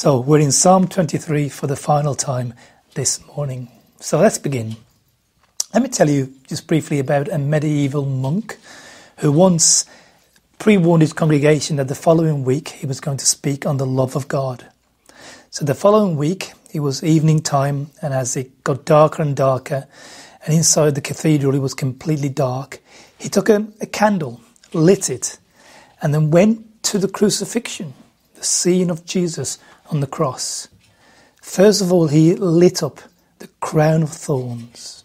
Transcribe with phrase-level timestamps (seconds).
[0.00, 2.54] So we're in Psalm 23 for the final time
[2.94, 3.68] this morning.
[3.98, 4.76] So let's begin.
[5.74, 8.58] Let me tell you just briefly about a medieval monk
[9.16, 9.86] who once
[10.60, 14.14] pre-warned his congregation that the following week he was going to speak on the love
[14.14, 14.68] of God.
[15.50, 19.88] So the following week it was evening time and as it got darker and darker
[20.46, 22.78] and inside the cathedral it was completely dark,
[23.18, 24.40] he took a, a candle,
[24.72, 25.40] lit it
[26.00, 27.94] and then went to the crucifixion,
[28.38, 29.58] the scene of Jesus
[29.90, 30.68] on the cross.
[31.42, 33.00] First of all, he lit up
[33.40, 35.04] the crown of thorns,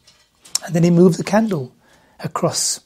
[0.66, 1.74] and then he moved the candle
[2.20, 2.80] across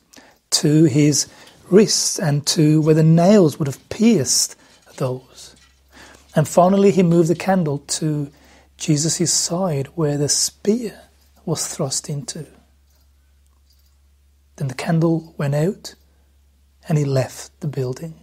[0.50, 1.28] to his
[1.70, 4.56] wrists and to where the nails would have pierced
[4.96, 5.56] those.
[6.36, 8.32] And finally, he moved the candle to
[8.78, 11.02] Jesus' side where the spear
[11.46, 12.46] was thrust into.
[14.56, 15.96] Then the candle went out
[16.88, 18.16] and he left the building.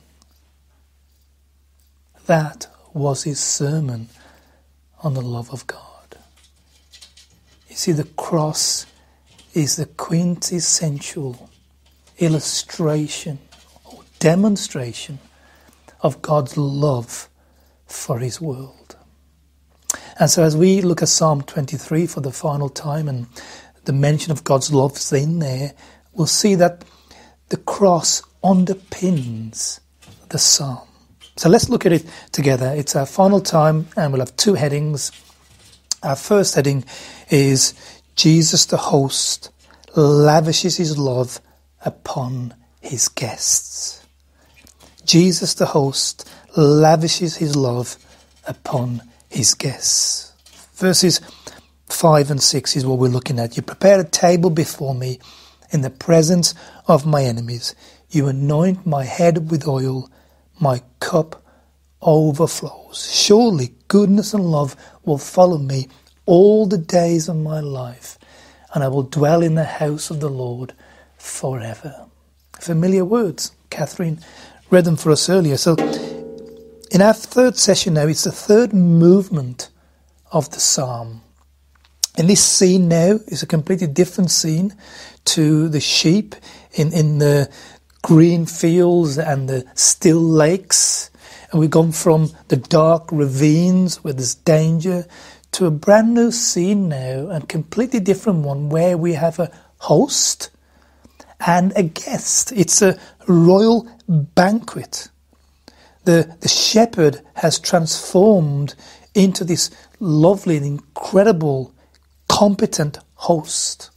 [2.27, 4.09] That was his sermon
[5.02, 6.16] on the love of God.
[7.69, 8.86] You see, the cross
[9.53, 11.50] is the quintessential
[12.19, 13.39] illustration
[13.84, 15.19] or demonstration
[16.00, 17.28] of God's love
[17.86, 18.97] for his world.
[20.19, 23.27] And so, as we look at Psalm 23 for the final time and
[23.84, 25.75] the mention of God's love is in there,
[26.12, 26.84] we'll see that
[27.48, 29.81] the cross underpins
[30.28, 30.88] the psalm.
[31.37, 32.73] So let's look at it together.
[32.77, 35.11] It's our final time, and we'll have two headings.
[36.03, 36.85] Our first heading
[37.31, 37.75] is
[38.15, 39.51] Jesus the host
[39.97, 41.41] lavishes his love
[41.85, 44.07] upon his guests.
[45.05, 47.97] Jesus the host lavishes his love
[48.47, 50.33] upon his guests.
[50.75, 51.21] Verses
[51.89, 53.57] 5 and 6 is what we're looking at.
[53.57, 55.19] You prepare a table before me
[55.71, 56.55] in the presence
[56.87, 57.75] of my enemies.
[58.11, 60.11] You anoint my head with oil
[60.60, 61.44] my cup
[62.00, 63.10] overflows.
[63.12, 65.88] Surely goodness and love will follow me
[66.27, 68.19] all the days of my life,
[68.75, 70.75] and I will dwell in the house of the Lord
[71.16, 72.06] forever.
[72.60, 73.53] Familiar words.
[73.70, 74.20] Catherine
[74.70, 75.56] read them for us earlier.
[75.56, 75.76] So,
[76.91, 79.70] in our third session now, it's the third movement
[80.32, 81.22] of the psalm.
[82.16, 84.75] And this scene now is a completely different scene
[85.25, 86.37] to the sheep
[86.72, 87.50] in, in the
[88.04, 91.10] green fields and the still lakes.
[91.50, 95.06] And we've gone from the dark ravines where there's danger
[95.53, 100.50] to a brand new scene now, a completely different one where we have a host
[101.47, 102.53] and a guest.
[102.53, 105.09] It's a royal banquet.
[106.04, 108.75] The, the shepherd has transformed
[109.14, 111.75] into this lovely and incredible,
[112.28, 113.91] competent host.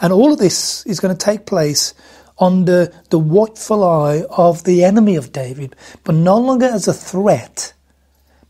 [0.00, 1.94] And all of this is going to take place
[2.42, 7.72] under the watchful eye of the enemy of David, but no longer as a threat,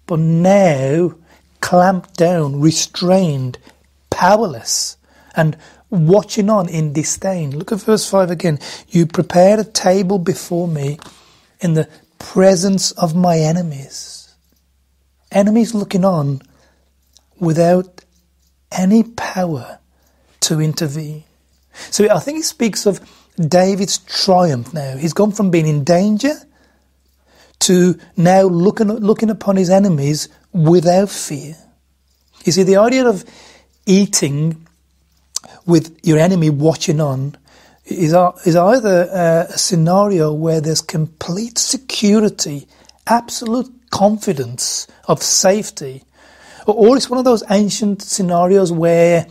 [0.07, 1.15] but now
[1.61, 3.59] clamped down, restrained,
[4.09, 4.97] powerless,
[5.37, 5.59] and
[5.91, 7.57] watching on in disdain.
[7.57, 8.59] Look at verse 5 again.
[8.89, 10.99] You prepared a table before me
[11.61, 11.87] in the
[12.19, 14.35] presence of my enemies.
[15.31, 16.41] Enemies looking on
[17.39, 18.03] without
[18.71, 19.81] any power
[20.41, 21.25] to intervene.
[21.91, 23.01] So I think he speaks of
[23.37, 24.97] David's triumph now.
[24.97, 26.35] He's gone from being in danger
[27.61, 31.57] to now looking, looking upon his enemies without fear.
[32.45, 33.25] You see, the idea of
[33.87, 34.67] eating
[35.65, 37.37] with your enemy watching on
[37.85, 42.67] is, is either a, a scenario where there's complete security,
[43.07, 46.03] absolute confidence of safety,
[46.67, 49.27] or it's one of those ancient scenarios where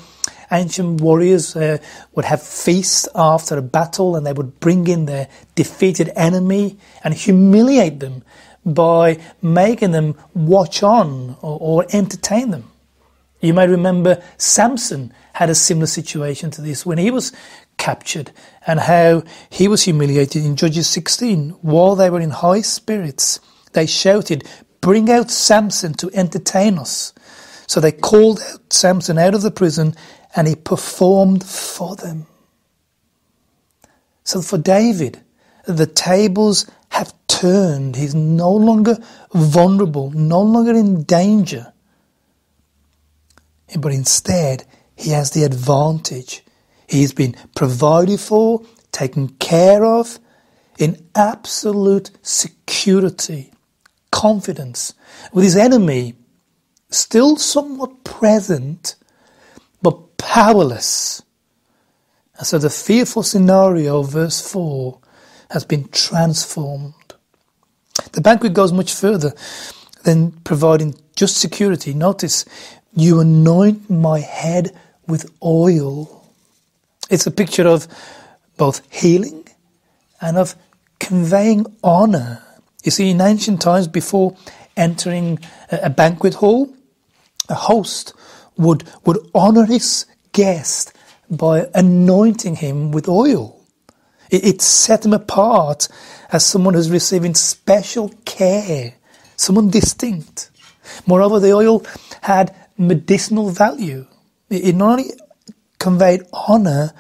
[0.52, 1.78] ancient warriors uh,
[2.14, 7.14] would have feasts after a battle and they would bring in their defeated enemy and
[7.14, 8.24] humiliate them
[8.66, 12.70] by making them watch on or, or entertain them.
[13.42, 17.32] You may remember Samson had a similar situation to this when he was
[17.78, 18.32] captured
[18.68, 21.50] and how he was humiliated in Judges 16.
[21.62, 23.40] While they were in high spirits,
[23.74, 24.48] they shouted,
[24.82, 27.14] Bring out Samson to entertain us.
[27.72, 29.96] So they called Samson out of the prison
[30.36, 32.28] and he performed for them.
[34.26, 35.22] So for David,
[35.66, 37.96] the tables have turned.
[37.96, 38.98] He's no longer
[39.34, 41.72] vulnerable, no longer in danger.
[43.80, 44.66] But instead,
[44.98, 46.44] he has the advantage.
[46.90, 50.20] He's been provided for, taken care of,
[50.78, 53.54] in absolute security,
[54.12, 54.94] confidence,
[55.32, 56.16] with his enemy
[56.92, 58.96] still somewhat present,
[59.82, 61.24] but powerless.
[62.38, 65.00] And so the fearful scenario, verse 4,
[65.52, 66.94] has been transformed.
[68.14, 69.34] The banquet goes much further.
[70.04, 71.94] than providing just security.
[71.94, 72.46] Notice,
[72.94, 74.72] you anoint my head
[75.08, 76.28] with oil.
[77.10, 77.88] It's a picture of
[78.58, 79.48] both healing
[80.20, 80.56] and of
[81.00, 82.44] conveying honor.
[82.84, 84.36] You see, in ancient times, before
[84.78, 85.40] entering
[85.72, 86.74] a banquet hall,
[87.50, 88.14] a host
[88.58, 90.94] would, would honor his guest
[91.30, 93.62] by anointing him with oil.
[94.30, 95.88] It, it set him apart
[96.32, 98.94] as someone who's receiving special care,
[99.36, 100.50] someone distinct.
[101.06, 101.86] Moreover, the oil
[102.22, 104.08] had medicinal value.
[104.50, 105.12] It, it not only
[105.80, 106.94] conveyed honor,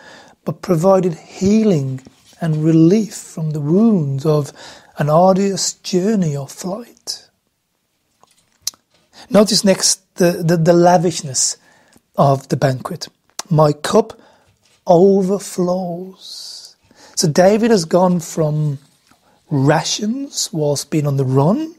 [0.43, 2.01] but provided healing
[2.39, 4.51] and relief from the wounds of
[4.97, 7.29] an arduous journey or flight.
[9.29, 11.57] Notice next the, the, the lavishness
[12.15, 13.07] of the banquet.
[13.49, 14.19] My cup
[14.87, 16.75] overflows.
[17.15, 18.79] So David has gone from
[19.49, 21.75] rations whilst being on the run,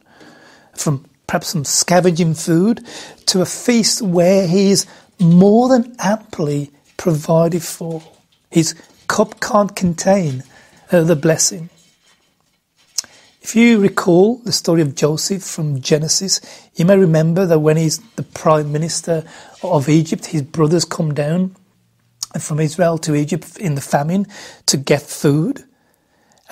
[0.74, 2.86] from perhaps some scavenging food,
[3.26, 4.86] to a feast where he is
[5.18, 8.02] more than amply provided for.
[8.50, 8.74] His
[9.08, 10.42] cup can't contain
[10.90, 11.70] uh, the blessing.
[13.42, 16.40] If you recall the story of Joseph from Genesis,
[16.76, 19.24] you may remember that when he's the prime minister
[19.64, 21.56] of Egypt, his brothers come down
[22.38, 24.28] from Israel to Egypt in the famine
[24.66, 25.64] to get food.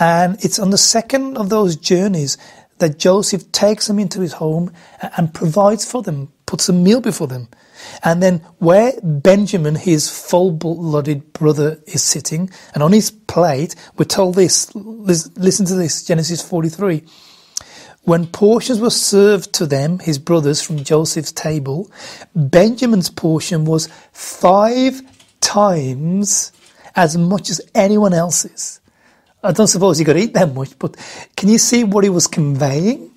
[0.01, 2.37] And it's on the second of those journeys
[2.79, 4.73] that Joseph takes them into his home
[5.17, 7.49] and provides for them, puts a meal before them.
[8.03, 14.35] And then where Benjamin, his full-blooded brother, is sitting, and on his plate, we're told
[14.35, 17.05] this, listen to this, Genesis 43.
[18.05, 21.91] When portions were served to them, his brothers, from Joseph's table,
[22.35, 25.03] Benjamin's portion was five
[25.41, 26.53] times
[26.97, 28.81] as much as anyone else's.
[29.43, 30.97] I don't suppose he could eat that much, but
[31.37, 33.11] can you see what he was conveying?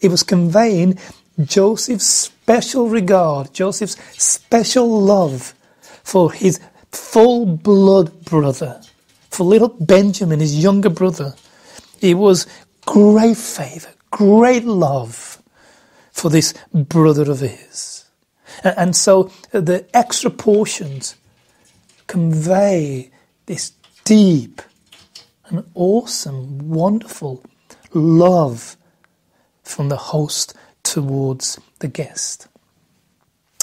[0.00, 0.98] He was conveying
[1.42, 5.54] Joseph's special regard, Joseph's special love
[6.02, 6.60] for his
[6.92, 8.82] full blood brother,
[9.30, 11.34] for little Benjamin, his younger brother.
[12.02, 12.46] It was
[12.84, 15.42] great favor, great love
[16.12, 18.04] for this brother of his.
[18.62, 21.16] And so the extra portions
[22.08, 23.10] convey
[23.46, 23.72] this
[24.04, 24.60] deep
[25.46, 27.42] and awesome, wonderful
[27.94, 28.76] love
[29.62, 30.52] from the host
[30.94, 32.46] towards the guest.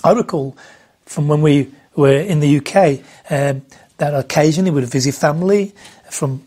[0.03, 0.57] I recall
[1.05, 2.99] from when we were in the UK
[3.29, 3.61] um,
[3.99, 5.73] that occasionally we'd visit family
[6.09, 6.45] from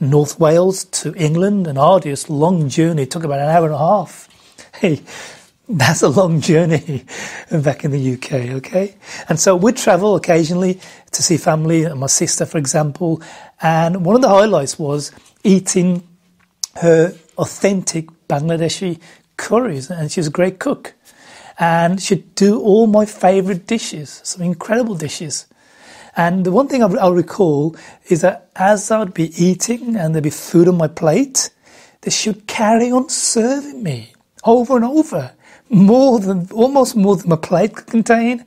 [0.00, 3.02] North Wales to England, an arduous, long journey.
[3.02, 4.28] It took about an hour and a half.
[4.74, 5.02] Hey,
[5.68, 7.04] that's a long journey
[7.52, 8.96] back in the UK, okay?
[9.28, 10.80] And so we'd travel occasionally
[11.12, 13.22] to see family, my sister, for example,
[13.62, 15.12] and one of the highlights was
[15.44, 16.02] eating
[16.82, 18.98] her authentic Bangladeshi
[19.36, 20.94] curries, and she's a great cook.
[21.58, 25.46] And she'd do all my favourite dishes, some incredible dishes.
[26.16, 27.76] And the one thing I'll, recall
[28.08, 31.50] is that as I'd be eating and there'd be food on my plate,
[32.02, 34.12] they should carry on serving me
[34.44, 35.32] over and over
[35.70, 38.44] more than almost more than my plate could contain,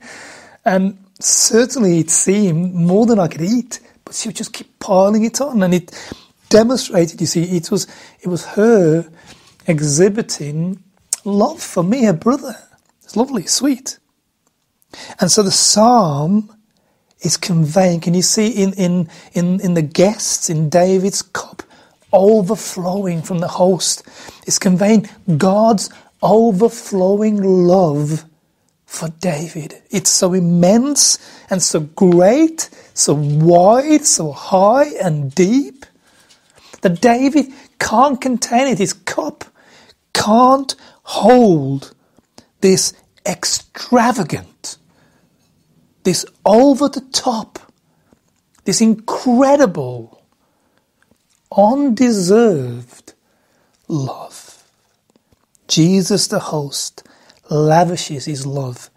[0.64, 3.80] and certainly it seemed more than I could eat.
[4.04, 5.90] But she would just keep piling it on, and it
[6.48, 7.20] demonstrated.
[7.20, 7.86] You see, it was
[8.20, 9.06] it was her
[9.68, 10.82] exhibiting
[11.24, 12.56] love for me, her brother.
[13.04, 13.98] It's lovely, sweet,
[15.20, 16.54] and so the psalm
[17.20, 18.00] is conveying.
[18.00, 21.62] Can you see in in in in the guests in David's cup?
[22.10, 24.02] Overflowing from the host,
[24.46, 25.06] it's conveying
[25.36, 25.90] God's
[26.22, 28.24] overflowing love
[28.86, 29.82] for David.
[29.90, 31.18] It's so immense
[31.50, 35.84] and so great, so wide, so high and deep
[36.80, 38.78] that David can't contain it.
[38.78, 39.44] His cup
[40.18, 41.94] can't hold
[42.60, 42.92] this
[43.24, 44.76] extravagant,
[46.02, 47.58] this over the top,
[48.64, 50.22] this incredible,
[51.56, 53.14] undeserved
[53.86, 54.64] love.
[55.68, 57.06] Jesus, the host,
[57.48, 58.90] lavishes his love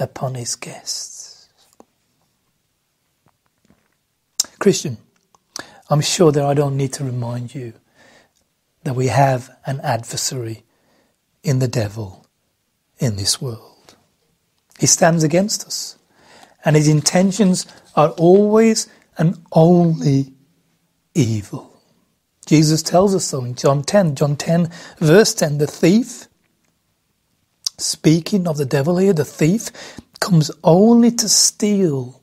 [0.00, 1.48] upon his guests.
[4.58, 4.96] Christian,
[5.90, 7.74] I'm sure that I don't need to remind you
[8.86, 10.62] that we have an adversary
[11.42, 12.24] in the devil
[12.98, 13.96] in this world.
[14.78, 15.98] He stands against us,
[16.64, 17.66] and his intentions
[17.96, 18.88] are always
[19.18, 20.32] and only
[21.16, 21.82] evil.
[22.46, 24.14] Jesus tells us so in John 10.
[24.14, 26.28] John 10, verse 10 the thief,
[27.78, 29.70] speaking of the devil here, the thief
[30.20, 32.22] comes only to steal,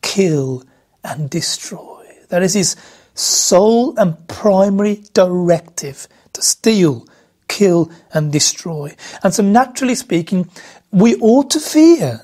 [0.00, 0.64] kill,
[1.04, 2.06] and destroy.
[2.30, 2.76] That is his
[3.14, 7.06] sole and primary directive to steal,
[7.48, 8.94] kill, and destroy.
[9.22, 10.50] And so, naturally speaking,
[10.90, 12.20] we ought to fear.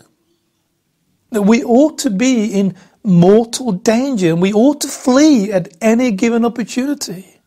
[1.30, 6.10] That we ought to be in mortal danger and we ought to flee at any
[6.10, 7.40] given opportunity.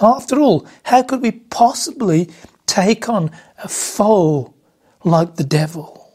[0.00, 2.30] After all, how could we possibly
[2.66, 3.30] take on
[3.62, 4.54] a foe
[5.04, 6.10] like the devil?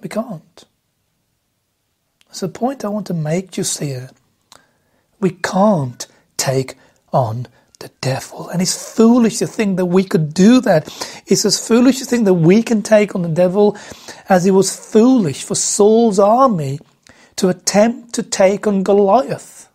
[0.00, 0.64] We can't.
[2.26, 4.10] That's the point I want to make just here.
[5.20, 6.06] We can't
[6.36, 6.76] take
[7.12, 7.46] on
[7.78, 8.48] the devil.
[8.48, 10.86] And it's foolish to think that we could do that.
[11.26, 13.76] It's as foolish to think that we can take on the devil
[14.28, 16.78] as it was foolish for Saul's army
[17.36, 19.68] to attempt to take on Goliath.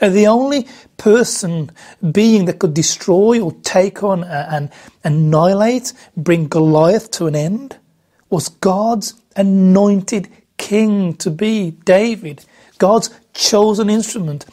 [0.00, 0.66] And the only
[0.96, 1.70] person,
[2.12, 4.70] being that could destroy or take on and
[5.02, 7.78] annihilate, bring Goliath to an end,
[8.28, 10.28] was God's anointed
[10.58, 12.44] king to be, David,
[12.78, 14.44] God's chosen instrument.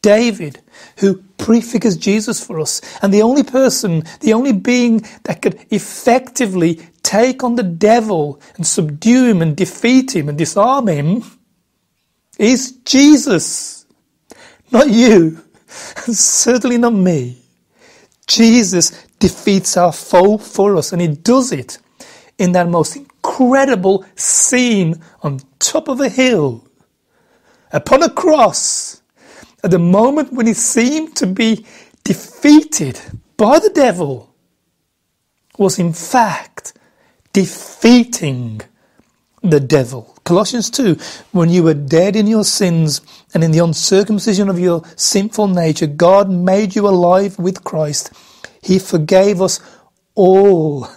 [0.00, 0.60] David,
[0.98, 2.80] who prefigures Jesus for us.
[3.02, 8.66] And the only person, the only being that could effectively take on the devil and
[8.66, 11.24] subdue him and defeat him and disarm him
[12.38, 13.86] is Jesus.
[14.70, 15.42] Not you.
[16.06, 17.38] and Certainly not me.
[18.26, 21.78] Jesus defeats our foe for us and he does it
[22.38, 26.67] in that most incredible scene on top of a hill
[27.72, 29.02] upon a cross
[29.62, 31.66] at the moment when he seemed to be
[32.04, 33.00] defeated
[33.36, 34.34] by the devil
[35.58, 36.72] was in fact
[37.32, 38.60] defeating
[39.42, 40.14] the devil.
[40.24, 40.96] Colossians 2,
[41.32, 43.00] when you were dead in your sins
[43.34, 48.12] and in the uncircumcision of your sinful nature, God made you alive with Christ.
[48.62, 49.60] He forgave us
[50.14, 50.88] all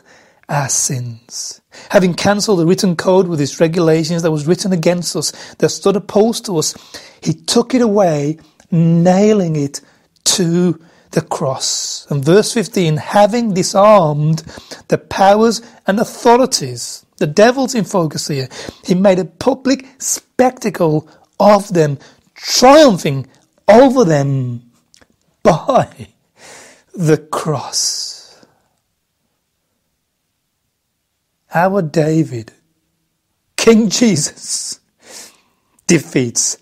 [0.49, 1.60] our sins.
[1.89, 5.95] Having cancelled the written code with its regulations that was written against us, that stood
[5.95, 6.75] opposed to us,
[7.21, 8.37] he took it away
[8.71, 9.81] nailing it
[10.23, 10.79] to
[11.11, 12.07] the cross.
[12.09, 14.43] And verse 15, having disarmed
[14.87, 18.49] the powers and authorities, the devil's in focus here,
[18.83, 21.07] he made a public spectacle
[21.39, 21.99] of them,
[22.35, 23.27] triumphing
[23.67, 24.71] over them
[25.43, 26.07] by
[26.93, 28.10] the cross.
[31.53, 32.53] Our David,
[33.57, 34.79] King Jesus,
[35.85, 36.57] defeats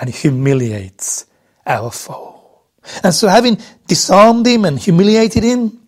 [0.00, 1.26] and humiliates
[1.64, 2.62] our foe.
[3.02, 5.78] And so having disarmed him and humiliated him,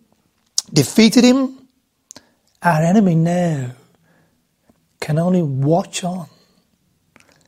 [0.71, 1.67] defeated him,
[2.61, 3.71] our enemy now
[5.01, 6.27] can only watch on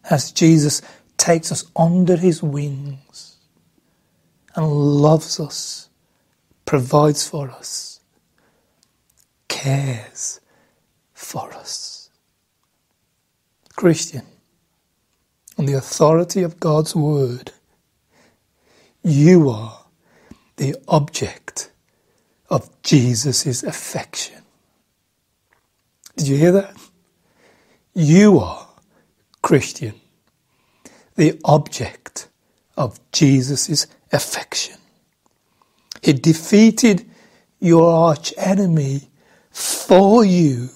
[0.10, 0.82] as Jesus
[1.18, 3.38] takes us under his wings
[4.56, 5.90] and loves us,
[6.66, 8.02] provides for us,
[9.48, 10.41] cares
[11.22, 12.10] for us.
[13.76, 14.24] Christian,
[15.58, 17.52] on the authority of God's word,
[19.04, 19.86] you are
[20.58, 21.72] the object
[22.50, 24.42] of Jesus' affection.
[26.18, 26.76] Did you hear that?
[27.94, 28.68] You are,
[29.42, 29.94] Christian,
[31.16, 32.28] the object
[32.76, 34.78] of Jesus' affection.
[36.02, 37.10] He defeated
[37.60, 39.10] your arch enemy
[39.52, 40.70] for you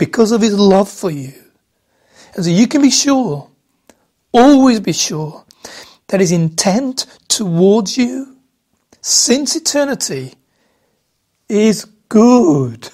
[0.00, 1.34] because of his love for you.
[2.34, 3.50] And so you can be sure,
[4.32, 5.44] always be sure,
[6.08, 8.38] that his intent towards you
[9.02, 10.32] since eternity
[11.50, 12.88] is good.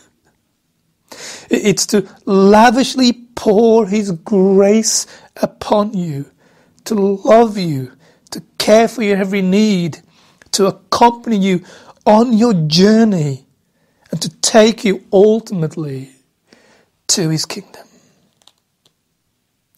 [1.49, 6.29] It's to lavishly pour His grace upon you,
[6.87, 7.93] to love you,
[8.31, 9.99] to care for your every need,
[10.53, 11.65] to accompany you
[12.05, 13.47] on your journey,
[14.11, 16.16] and to take you ultimately
[17.09, 17.87] to His kingdom.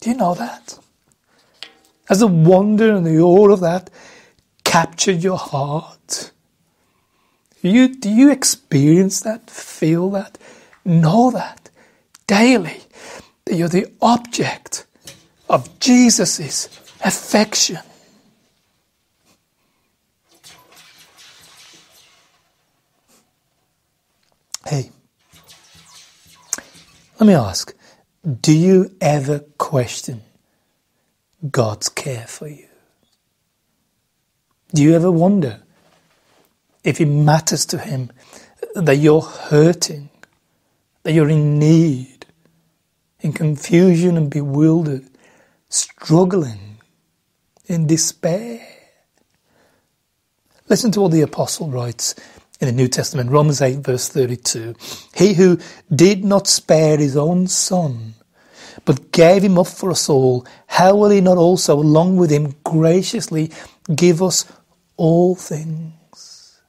[0.01, 0.79] Do you know that?
[2.09, 3.91] Has the wonder and the awe of that
[4.65, 6.33] captured your heart?
[7.61, 10.39] You, do you experience that, feel that,
[10.85, 11.71] know that
[12.27, 12.81] daily?
[13.45, 14.87] That you're the object
[15.49, 16.69] of Jesus'
[17.03, 17.79] affection.
[24.67, 24.91] Hey,
[27.19, 27.75] let me ask
[28.41, 30.23] do you ever question
[31.51, 32.67] God's care for you?
[34.75, 35.63] Do you ever wonder
[36.85, 38.11] if it matters to Him
[38.75, 40.11] that you're hurting,
[41.05, 42.27] that you're in need,
[43.21, 45.09] in confusion and bewildered,
[45.69, 46.79] struggling,
[47.67, 48.61] in despair?
[50.69, 52.15] Listen to what the apostle writes
[52.61, 54.75] in the New Testament, Romans 8 verse 32.
[55.15, 55.59] He who
[55.95, 58.15] did not spare his own son,
[58.85, 62.55] but gave him up for us all, how will he not also, along with him,
[62.65, 63.53] graciously
[63.95, 64.45] give us
[64.97, 66.61] all things?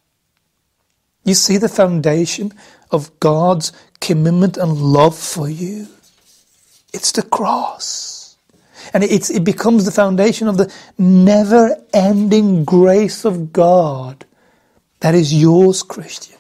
[1.24, 2.53] You see the foundation
[2.91, 5.88] of God's commitment and love for you?
[6.93, 8.38] It's the cross.
[8.93, 14.25] And it becomes the foundation of the never ending grace of God
[14.99, 16.37] that is yours, Christian.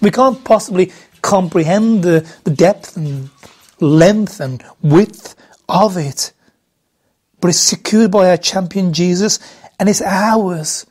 [0.00, 0.92] We can't possibly
[1.22, 3.30] comprehend the, the depth and
[3.80, 5.34] length and width
[5.68, 6.32] of it.
[7.40, 9.38] But it's secured by our champion Jesus
[9.78, 10.86] and it's ours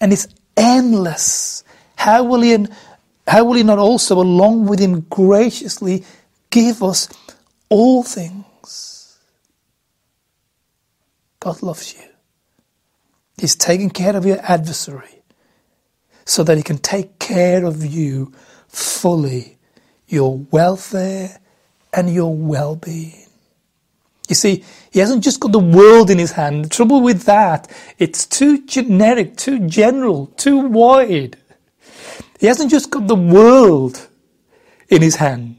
[0.00, 1.64] and it's endless.
[1.96, 2.66] How will he,
[3.26, 6.04] how will he not also, along with him, graciously
[6.48, 7.08] give us
[7.68, 9.18] all things?
[11.38, 12.04] God loves you.
[13.38, 15.19] He's taking care of your adversary
[16.24, 18.32] so that he can take care of you
[18.68, 19.58] fully,
[20.06, 21.40] your welfare
[21.92, 23.26] and your well-being.
[24.28, 26.64] You see, he hasn't just got the world in his hand.
[26.64, 31.36] The trouble with that, it's too generic, too general, too wide.
[32.38, 34.06] He hasn't just got the world
[34.88, 35.56] in his hand.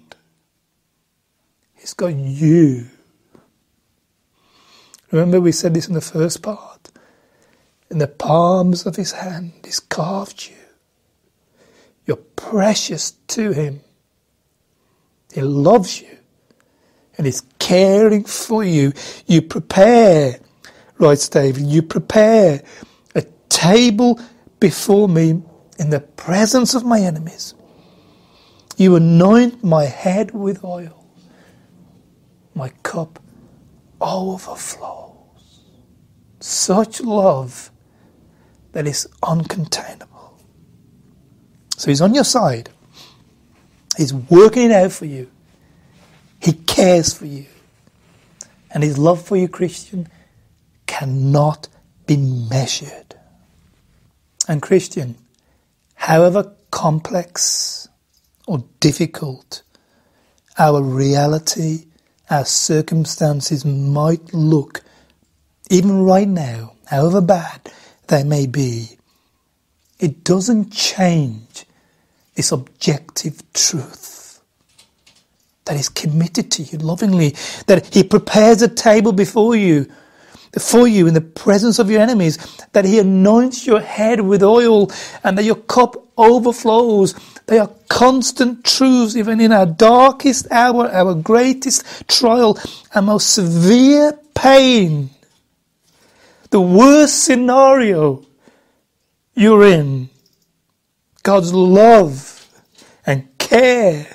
[1.75, 2.88] He's got you.
[5.12, 6.71] Remember we said this in the first part.
[7.91, 10.55] In the palms of his hand, he's carved you.
[12.05, 13.81] You're precious to him.
[15.33, 16.17] He loves you
[17.17, 18.93] and is caring for you.
[19.27, 20.39] You prepare,
[21.00, 22.63] writes David, you prepare
[23.13, 24.21] a table
[24.62, 25.43] before me
[25.77, 27.55] in the presence of my enemies.
[28.77, 31.05] You anoint my head with oil.
[32.55, 33.19] My cup
[34.00, 35.12] overflows.
[36.39, 37.69] Such love
[38.74, 40.34] that is uncontainable.
[41.78, 42.70] So he's on your side.
[43.98, 45.30] He's working it out for you.
[46.42, 47.46] He cares for you.
[48.74, 50.08] And his love for you, Christian,
[50.88, 51.68] cannot
[52.08, 53.16] be measured.
[54.48, 55.18] And Christian,
[55.96, 57.90] however complex
[58.48, 59.63] or difficult
[60.58, 61.86] our reality,
[62.30, 64.82] our circumstances might look,
[65.69, 67.72] even right now, however bad
[68.12, 68.97] they may be,
[70.00, 71.65] it doesn't change
[72.36, 74.41] this objective truth
[75.65, 77.36] that is committed to you lovingly,
[77.67, 79.89] that He prepares a table before you,
[80.60, 82.38] for you in the presence of your enemies,
[82.74, 84.91] that He anoints your head with oil,
[85.24, 87.15] and that your cup overflows.
[87.45, 92.60] They are constant truths, even in our darkest hour, our greatest trial,
[92.93, 95.12] our most severe pain,
[96.52, 98.26] the worst scenario
[99.34, 100.10] you're in.
[101.24, 102.48] God's love
[103.06, 104.08] and care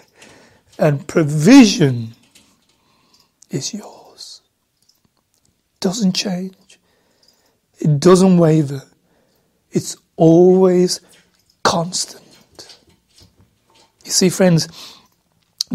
[0.79, 2.15] and provision
[3.51, 4.43] is yours.
[5.81, 6.55] Doesn't change.
[7.79, 8.83] It doesn't waver.
[9.71, 11.01] It's always
[11.63, 12.23] constant.
[14.05, 14.69] You see, friends,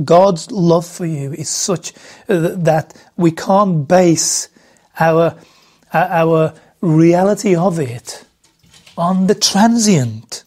[0.04, 1.94] God's love for you is such
[2.28, 4.50] that we can't base
[5.00, 5.36] our,
[5.94, 8.26] our reality of it
[8.98, 10.44] on the transient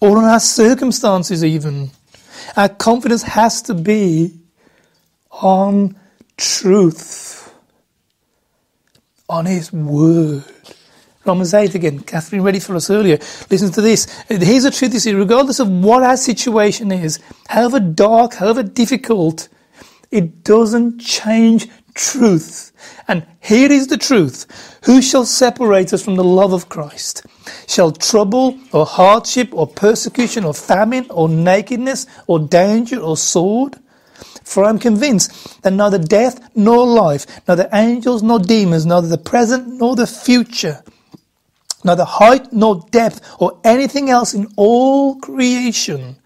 [0.00, 1.90] or on our circumstances even.
[2.56, 4.38] Our confidence has to be
[5.30, 5.96] on
[6.36, 7.52] truth,
[9.28, 10.44] on His Word.
[11.24, 13.18] Romans 8 again, Catherine read it for us earlier.
[13.50, 14.06] Listen to this.
[14.28, 19.48] Here's the truth you see, regardless of what our situation is, however dark, however difficult,
[20.10, 22.72] it doesn't change truth.
[23.08, 24.46] And here is the truth.
[24.84, 27.26] Who shall separate us from the love of Christ?
[27.66, 33.76] Shall trouble or hardship or persecution or famine or nakedness or danger or sword?
[34.44, 39.18] For I am convinced that neither death nor life, neither angels nor demons, neither the
[39.18, 40.82] present nor the future,
[41.84, 46.17] neither height nor depth or anything else in all creation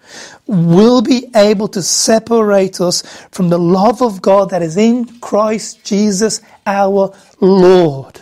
[0.46, 5.84] will be able to separate us from the love of God that is in Christ
[5.84, 8.20] Jesus our Lord.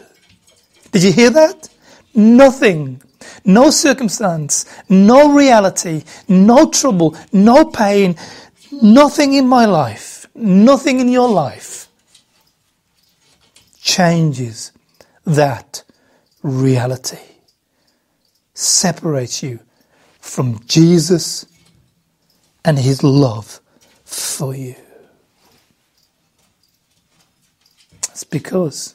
[0.92, 1.68] Did you hear that?
[2.14, 3.00] Nothing,
[3.44, 8.16] no circumstance, no reality, no trouble, no pain,
[8.82, 11.88] nothing in my life, nothing in your life
[13.80, 14.72] changes
[15.24, 15.84] that
[16.42, 17.18] reality,
[18.54, 19.60] separates you
[20.20, 21.46] from Jesus
[22.64, 23.60] and his love
[24.04, 24.76] for you.
[28.10, 28.94] It's because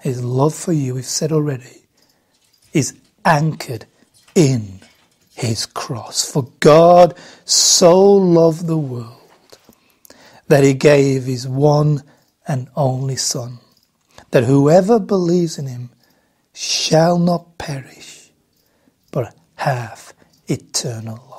[0.00, 1.82] his love for you, we've said already,
[2.72, 3.86] is anchored
[4.34, 4.80] in
[5.34, 6.30] his cross.
[6.30, 9.16] For God so loved the world
[10.48, 12.02] that he gave his one
[12.48, 13.58] and only Son,
[14.32, 15.90] that whoever believes in him
[16.52, 18.30] shall not perish,
[19.12, 20.12] but have
[20.48, 21.29] eternal.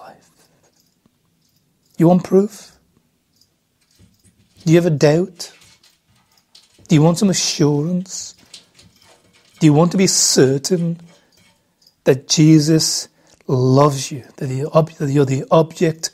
[2.01, 2.79] You want proof?
[4.65, 5.53] Do you have a doubt?
[6.87, 8.33] Do you want some assurance?
[9.59, 10.99] Do you want to be certain
[12.05, 13.07] that Jesus
[13.45, 14.47] loves you, that
[15.11, 16.09] you're the object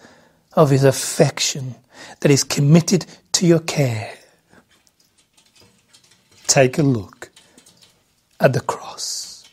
[0.51, 1.75] of his affection,
[2.19, 4.13] that he's committed to your care?
[6.47, 7.29] Take a look
[8.41, 9.47] at the cross.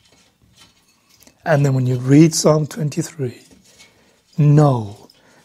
[1.44, 3.40] And then when you read Psalm 23,
[4.38, 4.98] know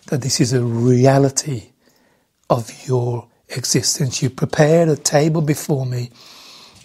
[0.08, 1.70] that this is a reality
[2.50, 4.22] of your existence.
[4.22, 6.12] You prepared a table before me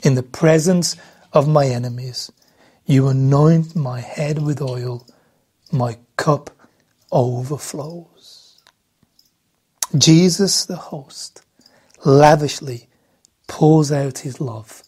[0.03, 0.97] in the presence
[1.33, 2.31] of my enemies.
[2.87, 5.07] You anoint my head with oil,
[5.73, 6.51] my cup
[7.11, 8.61] overflows.
[9.97, 11.43] Jesus, the host,
[12.05, 12.89] lavishly
[13.47, 14.83] pours out his love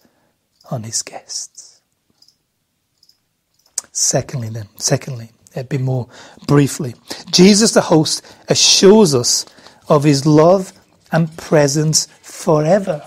[0.71, 1.81] on his guests.
[3.93, 6.09] Secondly, then, secondly, a bit more
[6.47, 6.95] briefly,
[7.31, 9.47] Jesus, the host, assures us
[9.89, 10.73] of his love
[11.13, 13.03] and presence forever.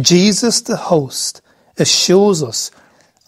[0.00, 1.40] Jesus, the host,
[1.78, 2.70] assures us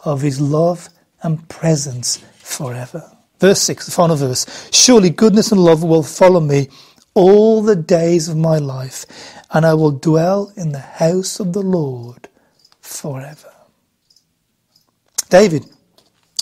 [0.04, 0.88] of his love
[1.22, 3.16] and presence forever.
[3.38, 4.68] Verse 6, the final verse.
[4.72, 6.68] Surely goodness and love will follow me
[7.14, 9.06] all the days of my life,
[9.52, 12.28] and I will dwell in the house of the Lord
[12.80, 13.52] forever.
[15.28, 15.64] David,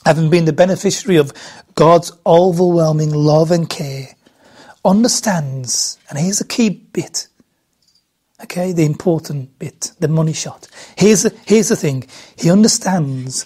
[0.08, 1.34] having been the beneficiary of
[1.74, 4.08] God's overwhelming love and care,
[4.82, 7.28] understands, and here's the key bit,
[8.42, 10.66] okay, the important bit, the money shot.
[10.96, 13.44] Here's here's the thing he understands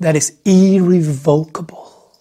[0.00, 2.12] that it's irrevocable.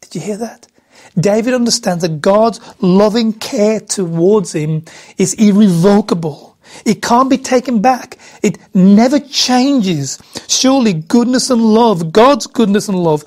[0.00, 0.66] Did you hear that?
[1.14, 4.86] David understands that God's loving care towards him
[5.18, 6.47] is irrevocable.
[6.84, 8.18] It can't be taken back.
[8.42, 10.18] It never changes.
[10.48, 13.24] Surely goodness and love, God's goodness and love,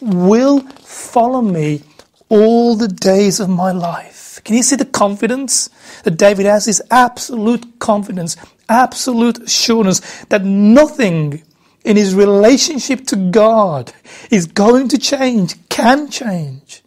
[0.00, 1.82] will follow me
[2.28, 4.40] all the days of my life.
[4.44, 5.70] Can you see the confidence
[6.02, 6.66] that David has?
[6.66, 8.36] This absolute confidence,
[8.68, 11.42] absolute assurance that nothing
[11.84, 13.92] in his relationship to God
[14.30, 16.82] is going to change, can change.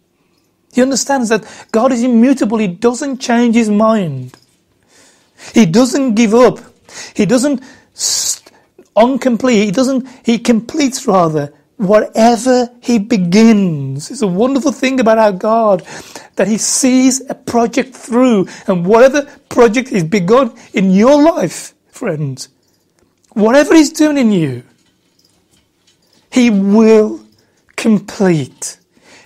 [0.72, 2.58] He understands that God is immutable.
[2.58, 4.36] He doesn't change his mind.
[5.54, 6.58] He doesn't give up.
[7.14, 7.62] He doesn't
[8.96, 9.64] uncomplete.
[9.64, 14.10] He doesn't, he completes rather whatever he begins.
[14.10, 15.86] It's a wonderful thing about our God
[16.36, 22.48] that he sees a project through and whatever project he's begun in your life, friends,
[23.32, 24.62] whatever he's doing in you,
[26.30, 27.24] he will
[27.76, 28.78] complete.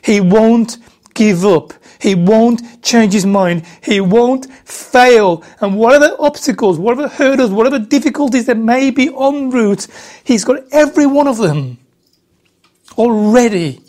[0.03, 0.79] He won't
[1.15, 1.73] give up.
[2.03, 3.65] He won't change his mind.
[3.81, 5.45] He won't fail.
[5.61, 9.87] And whatever obstacles, whatever hurdles, whatever difficulties there may be en route,
[10.25, 11.79] he's got every one of them
[12.99, 13.83] already,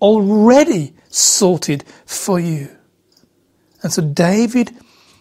[0.00, 2.68] already sorted for you.
[3.84, 4.72] And so David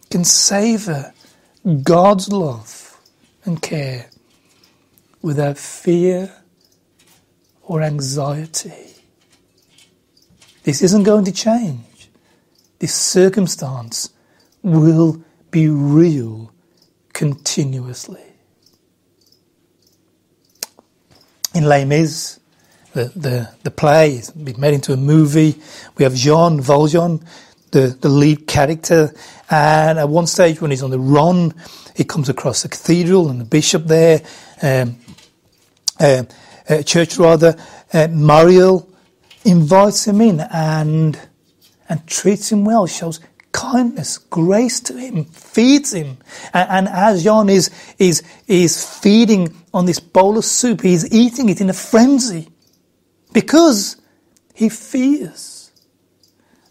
[0.09, 1.13] can savor
[1.83, 2.99] God's love
[3.45, 4.09] and care
[5.21, 6.33] without fear
[7.61, 8.95] or anxiety.
[10.63, 11.81] This isn't going to change.
[12.81, 14.09] This circumstance
[14.63, 16.51] will be real
[17.13, 18.23] continuously.
[21.53, 22.39] In Les Mis,
[22.93, 25.61] the, the, the play has been made into a movie.
[25.95, 27.23] We have Jean Valjean,
[27.69, 29.13] the, the lead character,
[29.51, 31.53] and at one stage when he's on the run,
[31.95, 34.23] he comes across a cathedral and the bishop there,
[34.63, 34.97] um,
[35.99, 36.23] uh,
[36.67, 37.55] uh, church rather,
[37.93, 38.87] uh, Myriel
[39.45, 41.19] invites him in and
[41.91, 43.19] and treats him well, shows
[43.51, 46.17] kindness, grace to him, feeds him.
[46.53, 51.49] And, and, as John is, is, is feeding on this bowl of soup, he's eating
[51.49, 52.47] it in a frenzy
[53.33, 53.97] because
[54.53, 55.71] he fears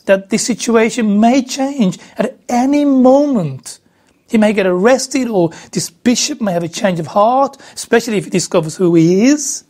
[0.06, 3.78] that the situation may change at any moment.
[4.26, 8.24] He may get arrested or this bishop may have a change of heart, especially if
[8.24, 9.64] he discovers who he is.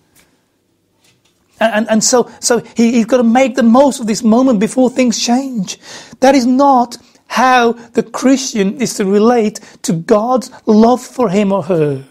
[1.60, 4.88] And, and, so, so he, he's got to make the most of this moment before
[4.88, 5.78] things change.
[6.20, 6.96] That is not
[7.26, 12.04] how the Christian is to relate to God's love for him or her.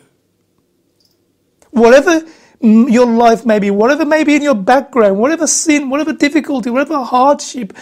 [1.72, 2.26] Whatever
[2.62, 7.04] your life may be, whatever may be in your background, whatever sin, whatever difficulty, whatever
[7.04, 7.74] hardship,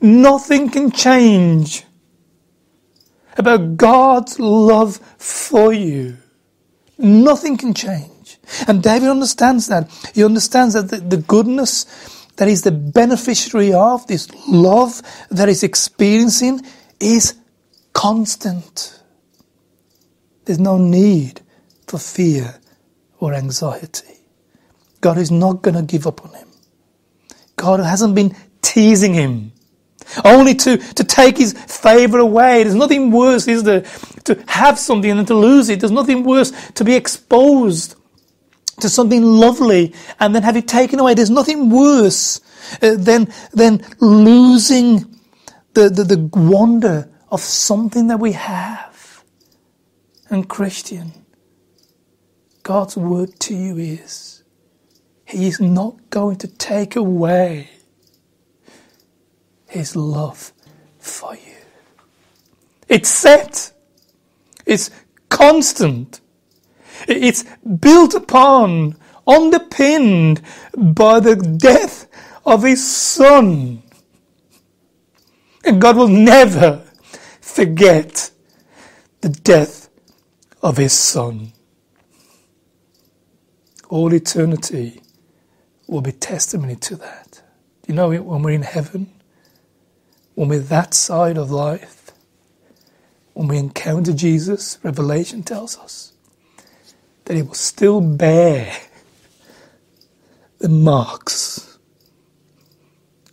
[0.00, 1.84] nothing can change
[3.36, 6.16] about God's love for you.
[6.98, 8.11] Nothing can change.
[8.66, 9.90] And David understands that.
[10.14, 11.86] He understands that the, the goodness
[12.36, 16.60] that he's the beneficiary of, this love that he's experiencing,
[16.98, 17.34] is
[17.92, 19.00] constant.
[20.44, 21.40] There's no need
[21.86, 22.58] for fear
[23.20, 24.16] or anxiety.
[25.00, 26.48] God is not going to give up on him.
[27.56, 29.52] God hasn't been teasing him.
[30.24, 32.62] only to, to take his favor away.
[32.62, 33.84] There's nothing worse, is there,
[34.24, 35.80] to have something and to lose it.
[35.80, 37.96] There's nothing worse to be exposed
[38.82, 41.14] to something lovely and then have it taken away.
[41.14, 42.40] There's nothing worse
[42.82, 45.18] uh, than, than losing
[45.74, 49.24] the, the, the wonder of something that we have.
[50.30, 51.12] And Christian,
[52.62, 54.44] God's word to you is,
[55.24, 57.70] He is not going to take away
[59.72, 60.52] his love
[60.98, 61.56] for you.
[62.88, 63.72] It's set.
[64.66, 64.90] It's
[65.30, 66.20] constant.
[67.08, 67.44] It's
[67.80, 70.42] built upon, underpinned
[70.76, 72.06] by the death
[72.44, 73.82] of His Son.
[75.64, 76.84] And God will never
[77.40, 78.30] forget
[79.20, 79.88] the death
[80.62, 81.52] of His Son.
[83.88, 85.02] All eternity
[85.86, 87.42] will be testimony to that.
[87.86, 89.12] You know, when we're in heaven,
[90.34, 92.10] when we're that side of life,
[93.34, 96.11] when we encounter Jesus, Revelation tells us
[97.24, 98.72] that he will still bear
[100.58, 101.78] the marks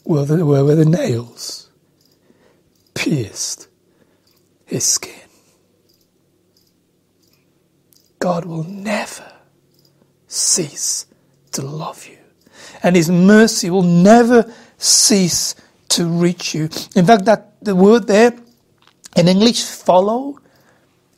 [0.03, 1.69] where the, where the nails
[2.93, 3.67] pierced
[4.65, 5.13] his skin.
[8.17, 9.31] God will never
[10.27, 11.05] cease
[11.51, 12.17] to love you,
[12.83, 15.55] and his mercy will never cease
[15.89, 16.69] to reach you.
[16.95, 18.33] In fact, that the word there
[19.15, 20.39] in English, follow,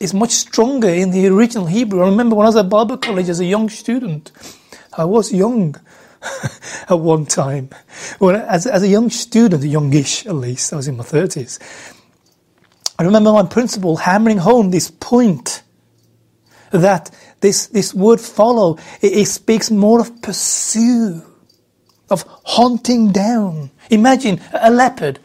[0.02, 2.02] is much stronger in the original Hebrew.
[2.02, 4.32] I remember when I was at Bible college as a young student,
[4.98, 5.76] I was young
[6.90, 7.70] at one time.
[8.20, 11.60] Well, as, as a young student, youngish at least, I was in my 30s.
[12.98, 15.64] I remember my principal hammering home this point
[16.72, 17.12] that
[17.42, 21.24] this, this word follow, it, it speaks more of pursue
[22.12, 23.72] of hunting down.
[23.90, 25.20] Imagine a leopard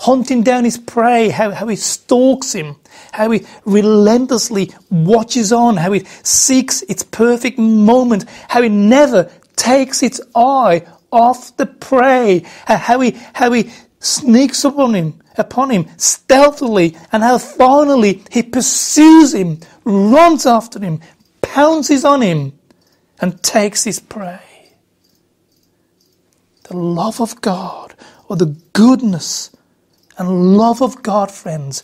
[0.00, 2.76] hunting down his prey, how, how he stalks him,
[3.12, 10.02] how he relentlessly watches on, how he seeks its perfect moment, how he never takes
[10.02, 13.70] its eye off the prey, how he, how he
[14.00, 21.00] sneaks upon him, upon him stealthily, and how finally he pursues him, runs after him,
[21.40, 22.52] pounces on him,
[23.20, 24.51] and takes his prey
[26.64, 27.94] the love of God
[28.28, 29.50] or the goodness
[30.18, 31.82] and love of God, friends,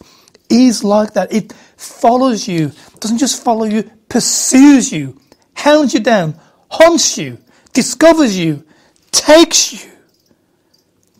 [0.49, 1.33] is like that.
[1.33, 5.21] It follows you, doesn't just follow you, pursues you,
[5.55, 6.38] hounds you down,
[6.71, 7.38] haunts you,
[7.73, 8.64] discovers you,
[9.11, 9.91] takes you,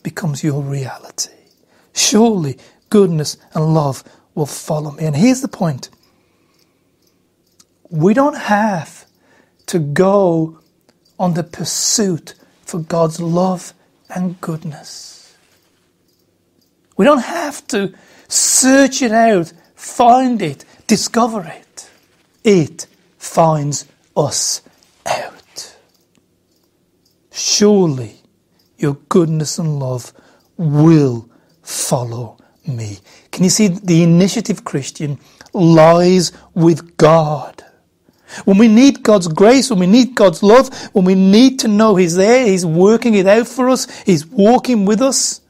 [0.03, 1.33] becomes your reality.
[1.93, 2.59] Surely
[2.91, 5.05] goodness and love will follow me.
[5.05, 5.91] And here's the point
[7.91, 9.07] we don't have
[9.67, 10.61] to go
[11.19, 12.35] on the pursuit
[12.69, 13.73] for God's love
[14.11, 15.35] and goodness.
[16.99, 17.95] We don't have to
[18.29, 21.91] search it out, find it, discover it.
[22.45, 24.61] It finds us
[25.07, 25.77] out.
[27.31, 28.17] Surely
[28.77, 30.13] your goodness and love
[30.59, 31.27] will
[31.63, 32.99] follow me.
[33.31, 35.19] Can you see the initiative, Christian,
[35.55, 37.65] lies with God?
[38.45, 41.97] When we need God's grace, when we need God's love, when we need to know
[41.97, 45.41] He's there, He's working it out for us, He's walking with us,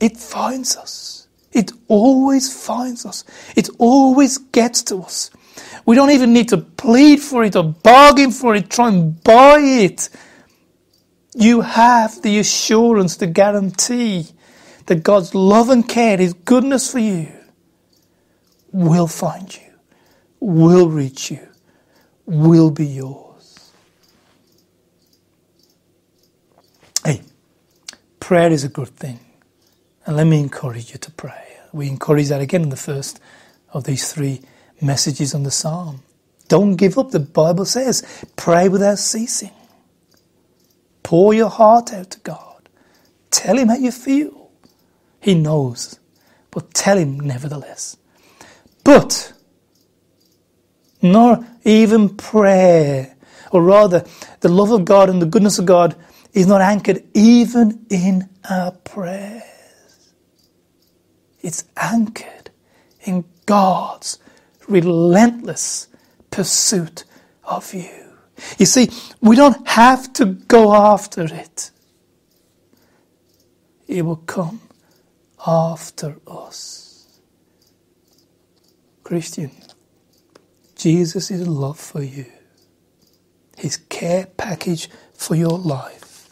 [0.00, 1.28] it finds us.
[1.52, 3.24] It always finds us.
[3.54, 5.30] It always gets to us.
[5.84, 9.58] We don't even need to plead for it or bargain for it, try and buy
[9.60, 10.08] it.
[11.34, 14.26] You have the assurance, the guarantee
[14.86, 17.32] that God's love and care, His goodness for you
[18.72, 19.61] will find you
[20.42, 21.48] will reach you,
[22.26, 23.70] will be yours.
[27.04, 27.22] Hey,
[28.18, 29.20] prayer is a good thing.
[30.04, 31.58] And let me encourage you to pray.
[31.72, 33.20] We encourage that again in the first
[33.72, 34.42] of these three
[34.80, 36.02] messages on the psalm.
[36.48, 37.12] Don't give up.
[37.12, 38.02] The Bible says,
[38.34, 39.52] pray without ceasing.
[41.04, 42.68] Pour your heart out to God.
[43.30, 44.50] Tell Him how you feel.
[45.20, 46.00] He knows,
[46.50, 47.96] but tell Him nevertheless.
[48.82, 49.32] But
[51.02, 53.16] nor even prayer.
[53.50, 54.04] Or rather,
[54.40, 55.94] the love of God and the goodness of God
[56.32, 59.42] is not anchored even in our prayers.
[61.42, 62.50] It's anchored
[63.02, 64.18] in God's
[64.68, 65.88] relentless
[66.30, 67.04] pursuit
[67.44, 67.90] of you.
[68.58, 68.88] You see,
[69.20, 71.70] we don't have to go after it.
[73.86, 74.60] It will come
[75.46, 77.20] after us.
[79.02, 79.50] Christian,
[80.82, 82.26] Jesus' love for you,
[83.56, 86.28] His care package for your life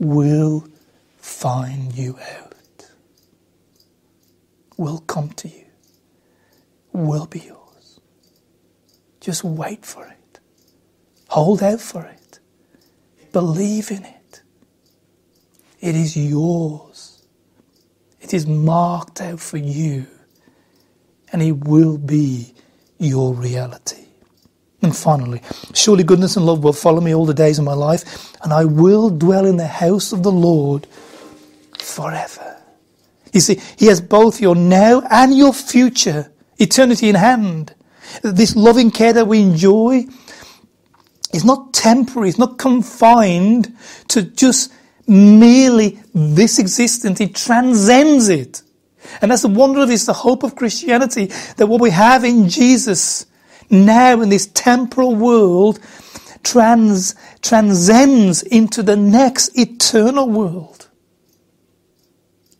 [0.00, 0.66] will
[1.18, 2.86] find you out.
[4.76, 5.66] Will come to you.
[6.92, 8.00] Will be yours.
[9.20, 10.40] Just wait for it.
[11.28, 12.40] Hold out for it.
[13.30, 14.42] Believe in it.
[15.78, 17.22] It is yours.
[18.20, 20.08] It is marked out for you.
[21.32, 22.54] And it will be
[23.02, 24.04] your reality.
[24.80, 25.42] And finally,
[25.74, 28.64] surely goodness and love will follow me all the days of my life, and I
[28.64, 30.86] will dwell in the house of the Lord
[31.78, 32.56] forever.
[33.32, 37.74] You see, He has both your now and your future, eternity in hand.
[38.22, 40.06] This loving care that we enjoy
[41.32, 43.74] is not temporary, it's not confined
[44.08, 44.72] to just
[45.06, 48.62] merely this existence, it transcends it.
[49.20, 52.48] And that's the wonder of this, the hope of Christianity, that what we have in
[52.48, 53.26] Jesus
[53.70, 55.80] now in this temporal world
[56.42, 60.88] trans, transcends into the next eternal world.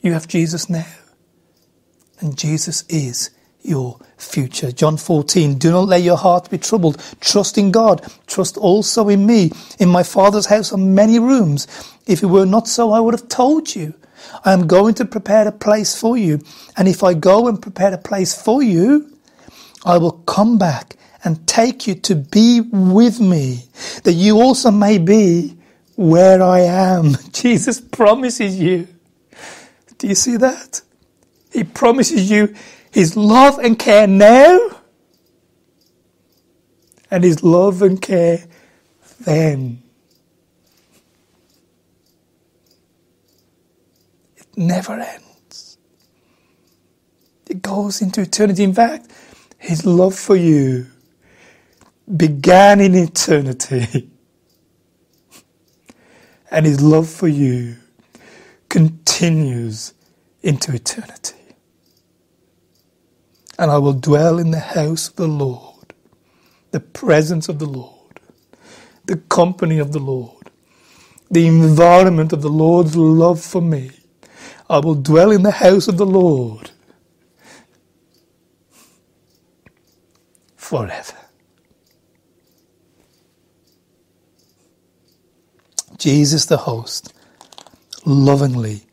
[0.00, 0.86] You have Jesus now.
[2.20, 3.30] And Jesus is
[3.62, 4.72] your future.
[4.72, 7.02] John 14, do not let your heart be troubled.
[7.20, 8.04] Trust in God.
[8.26, 9.52] Trust also in me.
[9.78, 11.66] In my Father's house are many rooms.
[12.06, 13.94] If it were not so, I would have told you.
[14.44, 16.40] I am going to prepare a place for you.
[16.76, 19.16] And if I go and prepare a place for you,
[19.84, 23.64] I will come back and take you to be with me,
[24.04, 25.56] that you also may be
[25.96, 27.14] where I am.
[27.32, 28.88] Jesus promises you.
[29.98, 30.82] Do you see that?
[31.52, 32.54] He promises you
[32.90, 34.70] his love and care now,
[37.10, 38.44] and his love and care
[39.20, 39.81] then.
[44.62, 45.78] Never ends.
[47.48, 48.64] It goes into eternity.
[48.64, 49.10] In fact,
[49.58, 50.86] his love for you
[52.16, 54.10] began in eternity.
[56.52, 57.76] and his love for you
[58.68, 59.94] continues
[60.42, 61.36] into eternity.
[63.58, 65.94] And I will dwell in the house of the Lord,
[66.72, 68.20] the presence of the Lord,
[69.06, 70.50] the company of the Lord,
[71.30, 73.90] the environment of the Lord's love for me.
[74.72, 76.70] I will dwell in the house of the Lord
[80.56, 81.14] forever.
[85.98, 87.12] Jesus the host
[88.06, 88.86] lovingly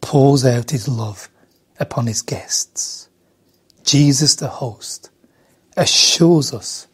[0.00, 1.28] pours out his love
[1.80, 3.08] upon his guests.
[3.82, 5.10] Jesus the host
[5.76, 6.86] assures us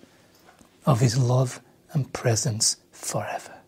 [0.87, 1.61] of his love
[1.93, 3.61] and presence forever.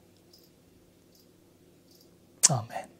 [2.50, 2.91] Amen.